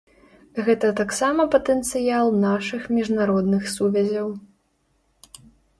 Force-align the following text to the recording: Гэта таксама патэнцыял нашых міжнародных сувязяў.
Гэта 0.69 0.87
таксама 0.99 1.45
патэнцыял 1.57 2.27
нашых 2.47 2.81
міжнародных 3.01 3.63
сувязяў. 3.77 4.29